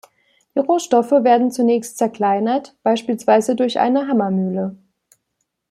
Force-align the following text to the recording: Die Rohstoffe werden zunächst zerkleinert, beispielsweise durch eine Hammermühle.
Die 0.55 0.59
Rohstoffe 0.59 1.11
werden 1.11 1.51
zunächst 1.51 1.99
zerkleinert, 1.99 2.75
beispielsweise 2.81 3.55
durch 3.55 3.77
eine 3.77 4.07
Hammermühle. 4.07 4.75